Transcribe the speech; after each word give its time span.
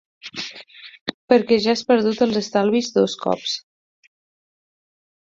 Perquè 1.33 1.59
ja 1.65 1.75
has 1.77 1.83
perdut 1.91 2.23
els 2.27 2.39
estalvis 2.41 2.89
dos 2.97 3.15
cops. 3.27 3.55